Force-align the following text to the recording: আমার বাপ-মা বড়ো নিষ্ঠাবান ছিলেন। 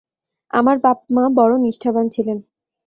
আমার 0.53 0.77
বাপ-মা 0.79 1.23
বড়ো 1.35 1.55
নিষ্ঠাবান 1.57 2.05
ছিলেন। 2.09 2.37